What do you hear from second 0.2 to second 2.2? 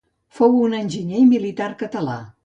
Fou un enginyer i militar català.